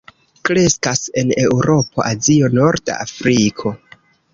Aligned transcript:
Kreskas 0.47 1.01
en 1.23 1.35
Eŭropo, 1.43 2.09
Azio, 2.15 2.53
norda 2.59 3.01
Afriko. 3.09 3.81